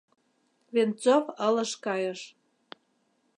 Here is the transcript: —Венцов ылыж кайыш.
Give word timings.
—Венцов 0.73 1.25
ылыж 1.47 1.71
кайыш. 1.85 2.21